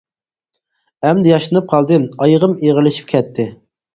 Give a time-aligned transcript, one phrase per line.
[1.09, 3.49] ئەمدى ياشىنىپ قالدىم، ئايىغىم ئېغىرلىشىپ كەتتى.